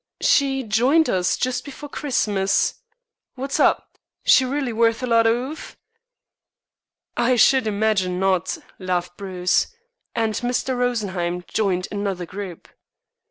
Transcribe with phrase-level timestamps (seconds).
[0.21, 2.73] "She joined us just before Christmas.
[3.35, 3.99] What's up?
[4.25, 5.77] Is she really worth a lot of 'oof?"
[7.15, 9.67] "I should imagine not," laughed Bruce;
[10.15, 10.75] and Mr.
[10.75, 12.67] Rosenheim joined another group.